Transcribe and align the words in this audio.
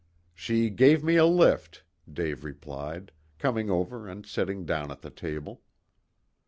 "She 0.33 0.71
gave 0.71 1.03
me 1.03 1.17
a 1.17 1.27
lift," 1.27 1.83
Dave 2.11 2.43
replied, 2.43 3.11
coming 3.37 3.69
over 3.69 4.07
and 4.09 4.25
sitting 4.25 4.65
down 4.65 4.89
at 4.89 5.03
the 5.03 5.11
table. 5.11 5.61